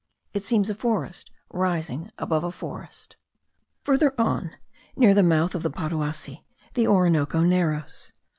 [0.33, 3.17] It seems a forest rising above a forest.
[3.83, 4.55] Further on,
[4.95, 6.43] near the mouth of the Paruasi,
[6.73, 8.11] the Orinoco narrows.